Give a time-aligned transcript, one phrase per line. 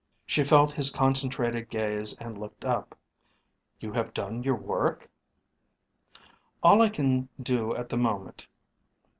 [0.25, 2.97] She felt his concentrated gaze and looked up.
[3.79, 5.07] "You have done your work?"
[6.63, 8.47] "All I can do at the moment.